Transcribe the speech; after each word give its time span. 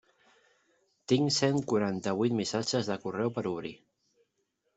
Tinc 1.13 1.33
cent 1.35 1.59
quaranta-vuit 1.73 2.35
missatges 2.41 2.91
de 2.93 2.99
correu 3.05 3.31
per 3.37 3.45
obrir. 3.53 3.75